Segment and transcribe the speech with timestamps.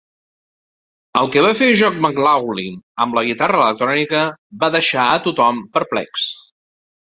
[1.19, 4.25] El que va fer John McLaughlin amb la guitarra electrònica
[4.65, 6.29] va deixar a tothom perplex.